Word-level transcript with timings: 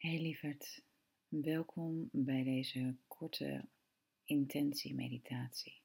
Hey 0.00 0.20
lieverd, 0.20 0.82
welkom 1.28 2.08
bij 2.12 2.42
deze 2.42 2.94
korte 3.08 3.64
intentiemeditatie. 4.24 5.80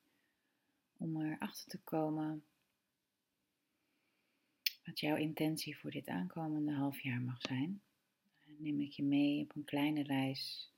Om 0.97 1.21
erachter 1.21 1.67
te 1.67 1.79
komen 1.79 2.43
wat 4.85 4.99
jouw 4.99 5.15
intentie 5.15 5.77
voor 5.77 5.91
dit 5.91 6.07
aankomende 6.07 6.71
half 6.71 6.99
jaar 6.99 7.21
mag 7.21 7.41
zijn, 7.41 7.81
neem 8.57 8.81
ik 8.81 8.91
je 8.91 9.03
mee 9.03 9.41
op 9.41 9.55
een 9.55 9.65
kleine 9.65 10.03
reis 10.03 10.71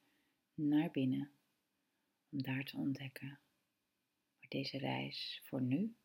naar 0.54 0.91
binnen 0.91 1.31
om 2.29 2.41
daar 2.41 2.63
te 2.63 2.77
ontdekken 2.77 3.39
waar 4.39 4.49
deze 4.49 4.77
reis 4.77 5.41
voor 5.43 5.61
nu, 5.61 5.95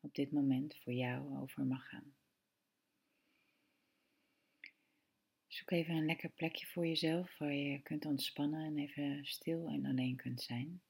op 0.00 0.14
dit 0.14 0.32
moment, 0.32 0.76
voor 0.76 0.92
jou 0.92 1.38
over 1.38 1.64
mag 1.66 1.88
gaan. 1.88 2.14
Zoek 5.52 5.70
even 5.70 5.94
een 5.94 6.06
lekker 6.06 6.30
plekje 6.30 6.66
voor 6.66 6.86
jezelf 6.86 7.38
waar 7.38 7.52
je 7.52 7.82
kunt 7.82 8.04
ontspannen 8.04 8.64
en 8.64 8.78
even 8.78 9.26
stil 9.26 9.68
en 9.68 9.86
alleen 9.86 10.16
kunt 10.16 10.42
zijn. 10.42 10.82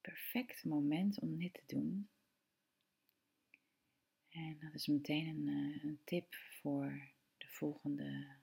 Perfect 0.00 0.64
moment 0.64 1.18
om 1.20 1.38
dit 1.38 1.54
te 1.54 1.62
doen. 1.66 2.08
En 4.28 4.58
dat 4.60 4.74
is 4.74 4.86
meteen 4.86 5.26
een, 5.26 5.48
eh, 5.48 5.84
een 5.84 6.00
tip 6.04 6.34
voor 6.34 7.08
de 7.38 7.48
volgende 7.48 8.36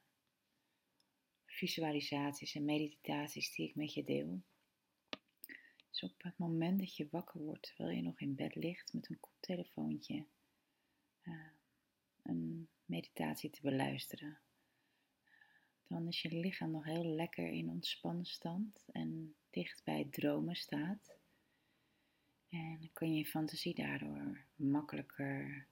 visualisaties 1.46 2.56
en 2.56 2.66
meditaties 2.66 3.56
die 3.56 3.68
ik 3.68 3.76
met 3.76 3.94
je 3.94 4.04
deel. 4.04 4.42
Dus 5.90 6.04
op 6.04 6.24
het 6.24 6.38
moment 6.38 6.80
dat 6.80 6.96
je 6.96 7.08
wakker 7.12 7.42
wordt, 7.42 7.64
terwijl 7.64 7.96
je 7.96 8.02
nog 8.02 8.20
in 8.20 8.36
bed 8.36 8.56
ligt 8.56 8.94
met 8.94 9.10
een 9.10 9.20
koptelefoontje, 9.20 10.26
uh, 11.24 11.52
een 12.22 12.70
meditatie 12.92 13.50
te 13.50 13.62
beluisteren. 13.62 14.40
Dan 15.88 16.08
is 16.08 16.22
je 16.22 16.36
lichaam 16.36 16.72
nog 16.72 16.86
heel 16.86 17.06
lekker 17.06 17.48
in 17.48 17.70
ontspannen 17.70 18.26
stand 18.26 18.86
en 18.92 19.36
dicht 19.50 19.84
bij 19.84 20.08
dromen 20.10 20.56
staat. 20.56 21.18
En 22.50 22.78
dan 22.80 22.90
kun 22.94 23.14
je 23.14 23.18
je 23.18 23.26
fantasie 23.26 23.76
daardoor 23.76 24.46
makkelijker 24.56 25.68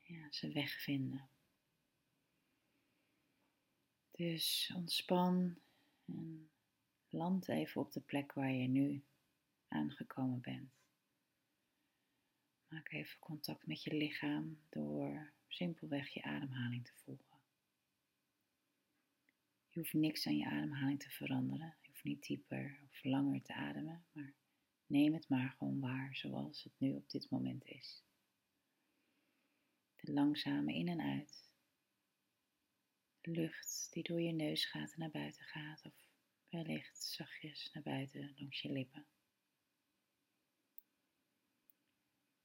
ja, 0.00 0.26
zijn 0.30 0.52
weg 0.52 0.70
vinden. 0.70 1.28
Dus 4.10 4.72
ontspan 4.76 5.58
en 6.04 6.50
land 7.08 7.48
even 7.48 7.80
op 7.80 7.92
de 7.92 8.00
plek 8.00 8.32
waar 8.32 8.52
je 8.52 8.68
nu 8.68 9.04
aangekomen 9.68 10.40
bent. 10.40 10.70
Maak 12.68 12.92
even 12.92 13.18
contact 13.18 13.66
met 13.66 13.82
je 13.82 13.94
lichaam 13.94 14.58
door 14.68 15.34
simpelweg 15.48 16.08
je 16.08 16.22
ademhaling 16.22 16.84
te 16.84 16.92
volgen. 16.94 17.38
Je 19.68 19.82
hoeft 19.82 19.92
niks 19.92 20.26
aan 20.26 20.36
je 20.36 20.46
ademhaling 20.46 21.00
te 21.00 21.10
veranderen. 21.10 21.76
Je 21.80 21.88
hoeft 21.88 22.04
niet 22.04 22.26
dieper 22.26 22.80
of 22.90 23.04
langer 23.04 23.42
te 23.42 23.54
ademen, 23.54 24.06
maar 24.12 24.34
neem 24.86 25.14
het 25.14 25.28
maar 25.28 25.50
gewoon 25.50 25.80
waar 25.80 26.16
zoals 26.16 26.62
het 26.62 26.72
nu 26.78 26.94
op 26.94 27.10
dit 27.10 27.30
moment 27.30 27.64
is. 27.64 28.04
De 29.96 30.12
langzame 30.12 30.74
in 30.74 30.88
en 30.88 31.00
uit. 31.00 31.50
De 33.20 33.30
lucht 33.30 33.88
die 33.90 34.02
door 34.02 34.20
je 34.20 34.32
neus 34.32 34.64
gaat 34.64 34.92
en 34.92 34.98
naar 34.98 35.10
buiten 35.10 35.44
gaat, 35.44 35.84
of 35.84 35.94
wellicht 36.48 37.02
zachtjes 37.02 37.70
naar 37.72 37.82
buiten 37.82 38.34
langs 38.36 38.60
je 38.60 38.72
lippen. 38.72 39.06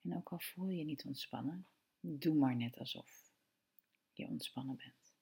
En 0.01 0.15
ook 0.15 0.31
al 0.31 0.39
voel 0.39 0.69
je 0.69 0.83
niet 0.83 1.05
ontspannen, 1.05 1.67
doe 2.01 2.35
maar 2.35 2.55
net 2.55 2.77
alsof 2.77 3.31
je 4.13 4.27
ontspannen 4.27 4.75
bent. 4.75 5.15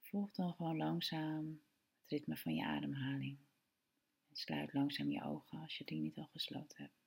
Volg 0.00 0.32
dan 0.32 0.54
gewoon 0.54 0.76
langzaam 0.76 1.62
het 2.00 2.10
ritme 2.10 2.36
van 2.36 2.54
je 2.54 2.64
ademhaling. 2.64 3.38
En 4.28 4.36
sluit 4.36 4.72
langzaam 4.72 5.10
je 5.10 5.22
ogen 5.24 5.58
als 5.58 5.78
je 5.78 5.84
die 5.84 6.00
niet 6.00 6.18
al 6.18 6.26
gesloten 6.26 6.82
hebt. 6.82 7.00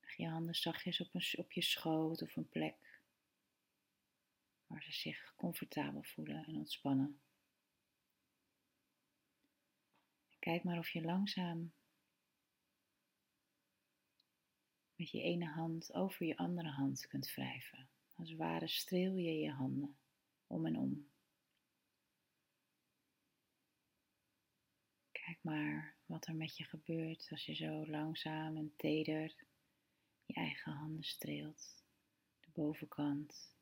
Leg 0.00 0.16
je 0.16 0.28
handen 0.28 0.54
zachtjes 0.54 1.00
op, 1.00 1.14
een, 1.14 1.26
op 1.36 1.52
je 1.52 1.62
schoot 1.62 2.22
of 2.22 2.36
een 2.36 2.48
plek 2.48 3.00
waar 4.66 4.82
ze 4.82 4.92
zich 4.92 5.34
comfortabel 5.36 6.02
voelen 6.02 6.44
en 6.44 6.56
ontspannen. 6.56 7.20
Kijk 10.38 10.64
maar 10.64 10.78
of 10.78 10.88
je 10.88 11.02
langzaam 11.02 11.72
met 15.04 15.12
je 15.12 15.22
ene 15.22 15.46
hand 15.46 15.94
over 15.94 16.26
je 16.26 16.36
andere 16.36 16.68
hand 16.68 17.06
kunt 17.06 17.34
wrijven. 17.34 17.88
Als 18.14 18.28
het 18.28 18.38
ware 18.38 18.68
streel 18.68 19.14
je 19.14 19.38
je 19.38 19.50
handen 19.50 19.96
om 20.46 20.66
en 20.66 20.78
om. 20.78 21.08
Kijk 25.12 25.38
maar 25.42 25.96
wat 26.06 26.26
er 26.26 26.34
met 26.34 26.56
je 26.56 26.64
gebeurt 26.64 27.28
als 27.30 27.46
je 27.46 27.54
zo 27.54 27.86
langzaam 27.86 28.56
en 28.56 28.72
teder 28.76 29.34
je 30.26 30.34
eigen 30.34 30.72
handen 30.72 31.04
streelt. 31.04 31.84
De 32.40 32.50
bovenkant, 32.52 33.54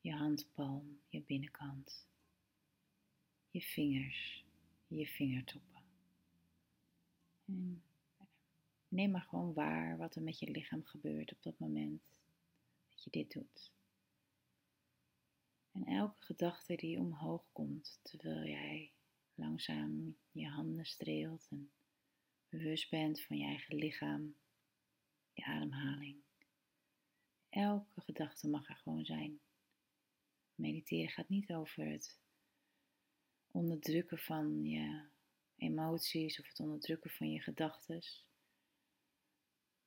je 0.00 0.12
handpalm, 0.12 1.00
je 1.08 1.22
binnenkant, 1.22 2.06
je 3.50 3.60
vingers, 3.60 4.44
je 4.86 5.06
vingertoppen. 5.06 5.82
En 7.44 7.82
Neem 8.90 9.10
maar 9.10 9.26
gewoon 9.28 9.52
waar 9.52 9.96
wat 9.96 10.14
er 10.14 10.22
met 10.22 10.38
je 10.38 10.50
lichaam 10.50 10.84
gebeurt 10.84 11.32
op 11.32 11.42
dat 11.42 11.58
moment 11.58 12.02
dat 12.88 13.04
je 13.04 13.10
dit 13.10 13.32
doet. 13.32 13.72
En 15.72 15.84
elke 15.84 16.22
gedachte 16.22 16.74
die 16.76 16.98
omhoog 16.98 17.44
komt 17.52 17.98
terwijl 18.02 18.46
jij 18.46 18.92
langzaam 19.34 20.16
je 20.30 20.48
handen 20.48 20.84
streelt 20.84 21.46
en 21.50 21.70
bewust 22.48 22.90
bent 22.90 23.22
van 23.22 23.36
je 23.36 23.44
eigen 23.44 23.76
lichaam, 23.76 24.34
je 25.32 25.44
ademhaling. 25.44 26.16
Elke 27.48 28.00
gedachte 28.00 28.48
mag 28.48 28.68
er 28.68 28.76
gewoon 28.76 29.04
zijn. 29.04 29.40
Mediteren 30.54 31.10
gaat 31.10 31.28
niet 31.28 31.52
over 31.52 31.86
het 31.86 32.18
onderdrukken 33.50 34.18
van 34.18 34.64
je 34.64 35.04
emoties 35.56 36.40
of 36.40 36.48
het 36.48 36.60
onderdrukken 36.60 37.10
van 37.10 37.30
je 37.30 37.40
gedachten. 37.40 38.02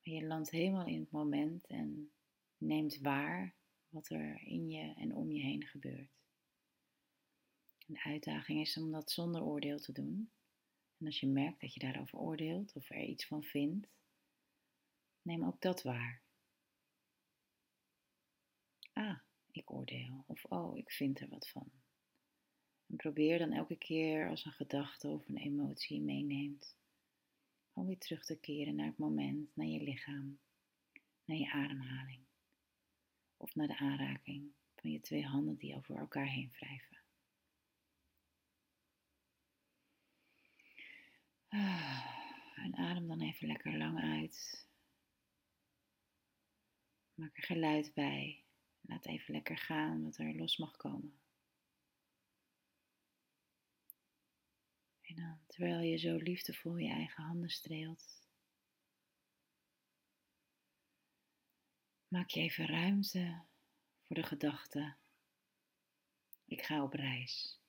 Je 0.04 0.26
landt 0.26 0.50
helemaal 0.50 0.86
in 0.86 1.00
het 1.00 1.10
moment 1.10 1.66
en 1.66 2.12
neemt 2.56 2.98
waar 2.98 3.54
wat 3.88 4.10
er 4.10 4.42
in 4.42 4.70
je 4.70 4.94
en 4.94 5.14
om 5.14 5.32
je 5.32 5.42
heen 5.42 5.66
gebeurt. 5.66 6.10
de 7.86 8.02
uitdaging 8.02 8.60
is 8.60 8.76
om 8.76 8.90
dat 8.90 9.10
zonder 9.10 9.42
oordeel 9.42 9.78
te 9.78 9.92
doen. 9.92 10.30
En 10.98 11.06
als 11.06 11.20
je 11.20 11.26
merkt 11.26 11.60
dat 11.60 11.74
je 11.74 11.80
daarover 11.80 12.18
oordeelt 12.18 12.72
of 12.74 12.90
er 12.90 13.04
iets 13.04 13.26
van 13.26 13.42
vindt, 13.42 13.88
neem 15.22 15.44
ook 15.44 15.60
dat 15.60 15.82
waar. 15.82 16.22
Ah, 18.92 19.18
ik 19.50 19.70
oordeel. 19.70 20.24
Of 20.26 20.44
oh, 20.44 20.78
ik 20.78 20.90
vind 20.90 21.20
er 21.20 21.28
wat 21.28 21.48
van. 21.48 21.70
En 22.86 22.96
probeer 22.96 23.38
dan 23.38 23.52
elke 23.52 23.76
keer 23.76 24.28
als 24.28 24.44
een 24.44 24.52
gedachte 24.52 25.08
of 25.08 25.28
een 25.28 25.38
emotie 25.38 26.00
meeneemt, 26.00 26.76
om 27.74 27.86
weer 27.86 27.98
terug 27.98 28.24
te 28.24 28.40
keren 28.40 28.74
naar 28.74 28.86
het 28.86 28.98
moment, 28.98 29.56
naar 29.56 29.66
je 29.66 29.82
lichaam, 29.82 30.38
naar 31.24 31.36
je 31.36 31.50
ademhaling. 31.50 32.22
Of 33.36 33.54
naar 33.54 33.66
de 33.66 33.78
aanraking 33.78 34.52
van 34.74 34.90
je 34.90 35.00
twee 35.00 35.24
handen 35.24 35.56
die 35.56 35.76
over 35.76 35.96
elkaar 35.96 36.26
heen 36.26 36.50
wrijven. 36.50 37.02
Ah, 41.48 42.54
en 42.54 42.76
adem 42.76 43.08
dan 43.08 43.20
even 43.20 43.46
lekker 43.46 43.76
lang 43.78 44.00
uit. 44.00 44.68
Maak 47.14 47.36
er 47.36 47.42
geluid 47.42 47.94
bij. 47.94 48.44
Laat 48.80 49.06
even 49.06 49.34
lekker 49.34 49.58
gaan 49.58 50.02
wat 50.02 50.18
er 50.18 50.34
los 50.34 50.56
mag 50.56 50.76
komen. 50.76 51.18
Dan, 55.14 55.40
terwijl 55.46 55.80
je 55.80 55.96
zo 55.96 56.16
liefdevol 56.16 56.76
je 56.76 56.90
eigen 56.90 57.24
handen 57.24 57.50
streelt, 57.50 58.22
maak 62.08 62.30
je 62.30 62.40
even 62.40 62.66
ruimte 62.66 63.44
voor 64.06 64.16
de 64.16 64.22
gedachte: 64.22 64.96
ik 66.44 66.62
ga 66.62 66.82
op 66.82 66.92
reis. 66.92 67.60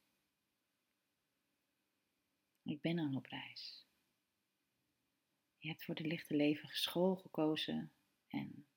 Ik 2.63 2.81
ben 2.81 2.99
al 2.99 3.15
op 3.15 3.25
reis. 3.25 3.85
Je 5.57 5.67
hebt 5.67 5.83
voor 5.83 5.95
de 5.95 6.07
lichte 6.07 6.35
leven 6.35 6.69
school 6.69 7.15
gekozen 7.15 7.91
en 8.27 8.67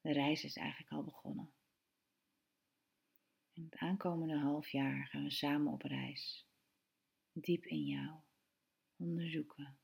de 0.00 0.12
reis 0.12 0.44
is 0.44 0.56
eigenlijk 0.56 0.92
al 0.92 1.04
begonnen. 1.04 1.52
In 3.52 3.64
het 3.64 3.76
aankomende 3.76 4.38
half 4.38 4.68
jaar 4.68 5.06
gaan 5.06 5.22
we 5.22 5.30
samen 5.30 5.72
op 5.72 5.82
reis 5.82 6.47
diep 7.40 7.64
in 7.64 7.84
jou 7.84 8.20
onderzoeken. 8.96 9.78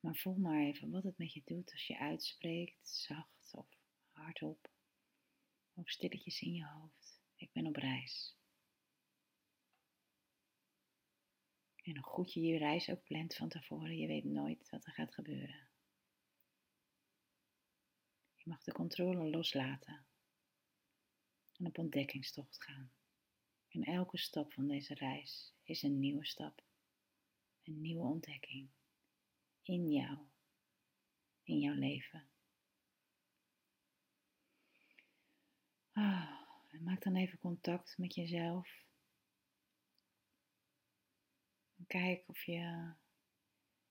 Maar 0.00 0.16
voel 0.16 0.36
maar 0.36 0.60
even 0.60 0.90
wat 0.90 1.02
het 1.02 1.18
met 1.18 1.32
je 1.32 1.42
doet 1.44 1.72
als 1.72 1.86
je 1.86 1.98
uitspreekt, 1.98 2.88
zacht 2.88 3.54
of 3.54 3.68
hardop. 4.10 4.72
Of 5.72 5.90
stilletjes 5.90 6.40
in 6.40 6.52
je 6.52 6.66
hoofd. 6.66 7.22
Ik 7.36 7.52
ben 7.52 7.66
op 7.66 7.76
reis. 7.76 8.36
En 11.82 11.96
hoe 11.96 12.04
goed 12.04 12.32
je 12.32 12.40
je 12.40 12.58
reis 12.58 12.90
ook 12.90 13.02
plant 13.04 13.34
van 13.34 13.48
tevoren, 13.48 13.96
je 13.96 14.06
weet 14.06 14.24
nooit 14.24 14.70
wat 14.70 14.86
er 14.86 14.92
gaat 14.92 15.14
gebeuren. 15.14 15.68
Je 18.34 18.50
mag 18.50 18.62
de 18.62 18.72
controle 18.72 19.30
loslaten 19.30 20.06
en 21.56 21.66
op 21.66 21.78
ontdekkingstocht 21.78 22.62
gaan. 22.62 22.92
En 23.74 23.82
elke 23.82 24.18
stap 24.18 24.52
van 24.52 24.68
deze 24.68 24.94
reis 24.94 25.54
is 25.62 25.82
een 25.82 25.98
nieuwe 25.98 26.26
stap, 26.26 26.62
een 27.62 27.80
nieuwe 27.80 28.04
ontdekking 28.04 28.68
in 29.62 29.90
jou, 29.90 30.18
in 31.42 31.58
jouw 31.58 31.74
leven. 31.74 32.28
Ah, 35.92 36.40
en 36.68 36.82
maak 36.82 37.02
dan 37.02 37.16
even 37.16 37.38
contact 37.38 37.98
met 37.98 38.14
jezelf. 38.14 38.84
En 41.76 41.86
kijk 41.86 42.28
of 42.28 42.44
je 42.44 42.92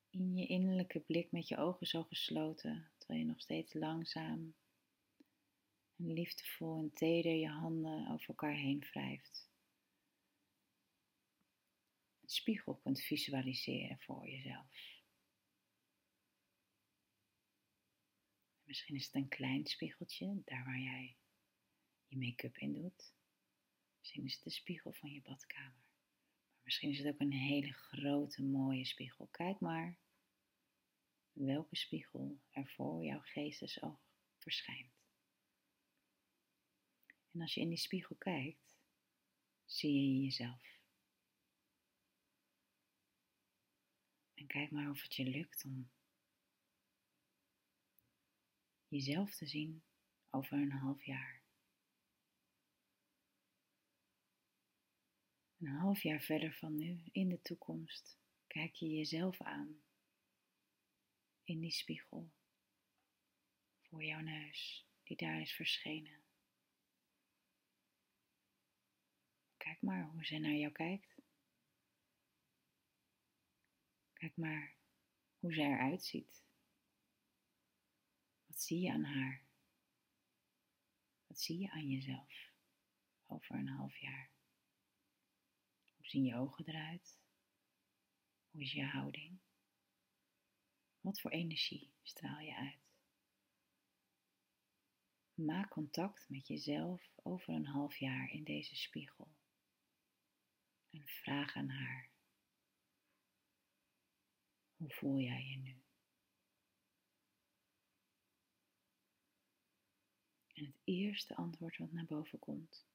in 0.10 0.36
je 0.36 0.48
innerlijke 0.48 1.00
blik 1.00 1.32
met 1.32 1.48
je 1.48 1.58
ogen 1.58 1.88
zo 1.88 2.04
gesloten, 2.04 2.92
terwijl 2.98 3.20
je 3.20 3.26
nog 3.26 3.42
steeds 3.42 3.74
langzaam 3.74 4.56
en 5.96 6.14
liefdevol 6.14 6.80
en 6.80 6.94
teder 6.94 7.34
je 7.34 7.50
handen 7.50 8.08
over 8.08 8.28
elkaar 8.28 8.56
heen 8.56 8.80
wrijft. 8.80 9.52
Spiegel 12.26 12.76
kunt 12.76 13.02
visualiseren 13.02 14.00
voor 14.00 14.30
jezelf. 14.30 15.02
Misschien 18.64 18.96
is 18.96 19.06
het 19.06 19.16
een 19.16 19.28
klein 19.28 19.66
spiegeltje, 19.66 20.42
daar 20.46 20.64
waar 20.64 20.80
jij 20.80 21.18
je 22.08 22.18
make-up 22.18 22.58
in 22.58 22.74
doet. 22.74 23.14
Misschien 24.00 24.26
is 24.26 24.34
het 24.34 24.44
de 24.44 24.50
spiegel 24.50 24.94
van 24.94 25.12
je 25.12 25.22
badkamer. 25.22 25.84
Maar 26.54 26.64
misschien 26.64 26.90
is 26.90 26.98
het 26.98 27.08
ook 27.08 27.20
een 27.20 27.34
hele 27.34 27.74
grote, 27.74 28.44
mooie 28.44 28.86
spiegel. 28.86 29.28
Kijk 29.28 29.60
maar 29.60 29.98
welke 31.32 31.76
spiegel 31.76 32.40
er 32.50 32.68
voor 32.68 33.04
jouw 33.04 33.22
geestesoog 33.22 34.00
verschijnt. 34.38 34.94
En 37.32 37.42
als 37.42 37.54
je 37.54 37.62
in 37.62 37.70
die 37.70 37.78
spiegel 37.78 38.16
kijkt, 38.16 38.78
zie 39.66 39.94
je 39.94 40.24
jezelf. 40.24 40.83
En 44.44 44.50
kijk 44.50 44.72
maar 44.72 44.90
of 44.90 45.02
het 45.02 45.16
je 45.16 45.24
lukt 45.24 45.66
om 45.66 45.92
jezelf 48.88 49.36
te 49.36 49.48
zien 49.48 49.84
over 50.30 50.58
een 50.58 50.72
half 50.72 51.04
jaar. 51.04 51.42
Een 55.58 55.68
half 55.68 56.02
jaar 56.02 56.22
verder 56.22 56.54
van 56.54 56.76
nu, 56.76 57.04
in 57.12 57.30
de 57.30 57.42
toekomst, 57.42 58.18
kijk 58.48 58.74
je 58.74 58.90
jezelf 58.90 59.42
aan 59.42 59.84
in 61.44 61.60
die 61.60 61.72
spiegel 61.72 62.32
voor 63.82 64.04
jouw 64.04 64.22
neus 64.22 64.88
die 65.04 65.18
daar 65.18 65.42
is 65.42 65.54
verschenen. 65.54 66.24
Kijk 69.58 69.82
maar 69.82 70.04
hoe 70.04 70.26
ze 70.26 70.38
naar 70.38 70.56
jou 70.56 70.72
kijkt. 70.72 71.23
Kijk 74.24 74.38
maar 74.38 74.76
hoe 75.40 75.54
ze 75.54 75.62
eruit 75.62 76.04
ziet. 76.04 76.44
Wat 78.46 78.62
zie 78.62 78.80
je 78.80 78.92
aan 78.92 79.04
haar? 79.04 79.46
Wat 81.28 81.40
zie 81.40 81.60
je 81.60 81.72
aan 81.72 81.90
jezelf 81.90 82.52
over 83.26 83.56
een 83.56 83.68
half 83.68 83.98
jaar? 83.98 84.32
Hoe 85.96 86.06
zien 86.06 86.24
je 86.24 86.36
ogen 86.36 86.66
eruit? 86.66 87.20
Hoe 88.52 88.62
is 88.62 88.72
je 88.72 88.86
houding? 88.86 89.40
Wat 91.00 91.22
voor 91.22 91.32
energie 91.32 91.94
straal 92.02 92.40
je 92.40 92.56
uit? 92.56 92.96
Maak 95.34 95.70
contact 95.70 96.30
met 96.30 96.48
jezelf 96.48 97.12
over 97.16 97.54
een 97.54 97.68
half 97.68 97.98
jaar 97.98 98.30
in 98.30 98.44
deze 98.44 98.76
spiegel. 98.76 99.36
En 100.90 101.08
vraag 101.08 101.56
aan 101.56 101.70
haar: 101.70 102.13
Hoe 104.84 104.92
voel 104.92 105.20
jij 105.20 105.44
je 105.44 105.58
nu? 105.58 105.82
En 110.54 110.66
het 110.66 110.80
eerste 110.84 111.36
antwoord 111.36 111.78
wat 111.78 111.92
naar 111.92 112.06
boven 112.06 112.40
komt. 112.40 112.86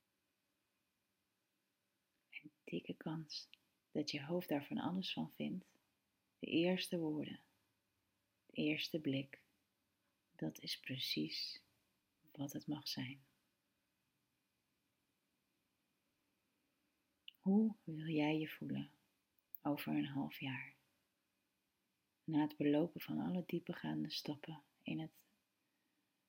Een 2.30 2.52
dikke 2.64 2.94
kans 2.94 3.48
dat 3.90 4.10
je 4.10 4.24
hoofd 4.24 4.48
daar 4.48 4.64
van 4.64 4.78
alles 4.78 5.12
van 5.12 5.32
vindt. 5.32 5.66
De 6.38 6.46
eerste 6.46 6.98
woorden, 6.98 7.40
de 8.46 8.52
eerste 8.52 9.00
blik, 9.00 9.42
dat 10.36 10.58
is 10.58 10.80
precies 10.80 11.62
wat 12.32 12.52
het 12.52 12.66
mag 12.66 12.88
zijn. 12.88 13.24
Hoe 17.38 17.76
wil 17.84 18.06
jij 18.06 18.38
je 18.38 18.48
voelen 18.48 18.90
over 19.62 19.94
een 19.94 20.06
half 20.06 20.40
jaar? 20.40 20.77
Na 22.28 22.40
het 22.40 22.56
belopen 22.56 23.00
van 23.00 23.18
alle 23.18 23.42
diepegaande 23.46 24.10
stappen 24.10 24.62
in 24.82 25.00
het 25.00 25.12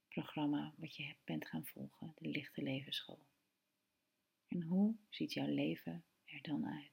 programma 0.08 0.74
wat 0.78 0.96
je 0.96 1.16
bent 1.24 1.48
gaan 1.48 1.66
volgen, 1.66 2.14
de 2.16 2.28
Lichte 2.30 2.62
Levensschool. 2.62 3.26
En 4.48 4.62
hoe 4.62 4.96
ziet 5.10 5.34
jouw 5.34 5.48
leven 5.48 6.06
er 6.26 6.42
dan 6.42 6.66
uit? 6.66 6.92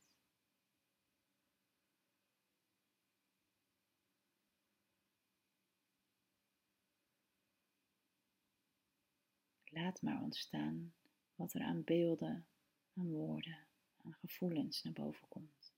Laat 9.65 10.03
maar 10.03 10.23
ontstaan 10.23 10.95
wat 11.35 11.55
er 11.55 11.63
aan 11.63 11.85
beelden, 11.85 12.47
aan 12.95 13.11
woorden, 13.11 13.67
aan 13.97 14.15
gevoelens 14.15 14.83
naar 14.83 14.93
boven 14.93 15.29
komt. 15.29 15.75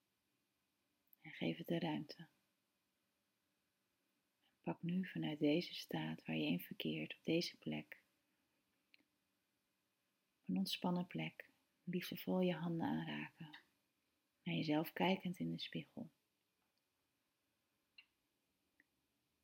En 1.20 1.30
geef 1.30 1.56
het 1.56 1.66
de 1.66 1.78
ruimte. 1.78 2.28
Pak 4.68 4.82
nu 4.82 5.06
vanuit 5.06 5.38
deze 5.38 5.74
staat 5.74 6.24
waar 6.24 6.36
je 6.36 6.46
in 6.46 6.60
verkeert, 6.60 7.14
op 7.14 7.20
deze 7.24 7.56
plek, 7.56 8.02
een 10.44 10.56
ontspannen 10.56 11.06
plek, 11.06 11.50
liefdevol 11.84 12.40
je 12.40 12.54
handen 12.54 12.86
aanraken, 12.86 13.58
naar 14.42 14.54
jezelf 14.54 14.92
kijkend 14.92 15.38
in 15.38 15.50
de 15.50 15.58
spiegel. 15.58 16.10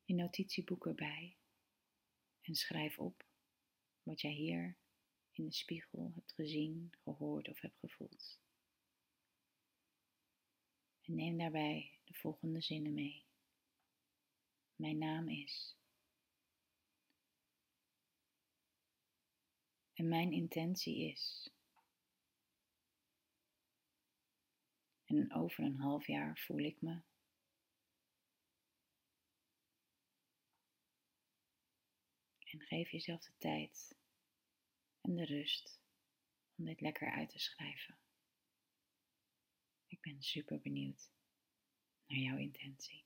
Je 0.03 0.13
notitieboek 0.13 0.85
erbij 0.85 1.37
en 2.41 2.55
schrijf 2.55 2.99
op 2.99 3.25
wat 4.03 4.21
jij 4.21 4.33
hier 4.33 4.77
in 5.31 5.45
de 5.45 5.53
spiegel 5.53 6.11
hebt 6.15 6.33
gezien, 6.33 6.93
gehoord 7.03 7.49
of 7.49 7.61
hebt 7.61 7.79
gevoeld. 7.79 8.39
En 11.01 11.15
neem 11.15 11.37
daarbij 11.37 11.99
de 12.03 12.13
volgende 12.13 12.61
zinnen 12.61 12.93
mee. 12.93 13.24
Mijn 14.75 14.97
naam 14.97 15.29
is. 15.29 15.75
En 19.93 20.07
mijn 20.07 20.31
intentie 20.31 21.11
is. 21.11 21.49
En 25.05 25.33
over 25.33 25.63
een 25.63 25.79
half 25.79 26.07
jaar 26.07 26.37
voel 26.37 26.59
ik 26.59 26.81
me. 26.81 27.01
En 32.39 32.61
geef 32.61 32.91
jezelf 32.91 33.23
de 33.25 33.33
tijd 33.37 33.95
en 35.01 35.15
de 35.15 35.25
rust 35.25 35.79
om 36.55 36.65
dit 36.65 36.81
lekker 36.81 37.11
uit 37.11 37.29
te 37.29 37.39
schrijven. 37.39 37.97
Ik 39.87 40.01
ben 40.01 40.21
super 40.21 40.61
benieuwd 40.61 41.11
naar 42.05 42.19
jouw 42.19 42.37
intentie. 42.37 43.05